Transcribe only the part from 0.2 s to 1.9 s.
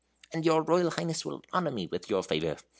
"And your Royal Highness will honor me